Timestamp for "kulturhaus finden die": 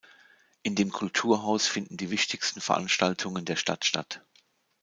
0.91-2.09